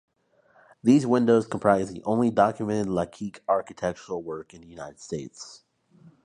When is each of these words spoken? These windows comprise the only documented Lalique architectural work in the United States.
These 0.81 1.05
windows 1.05 1.45
comprise 1.45 1.91
the 1.91 2.01
only 2.05 2.31
documented 2.31 2.87
Lalique 2.87 3.41
architectural 3.47 4.23
work 4.23 4.51
in 4.51 4.61
the 4.61 4.67
United 4.67 4.99
States. 4.99 5.63